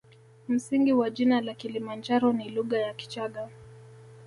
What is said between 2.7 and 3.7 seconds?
ya kichagga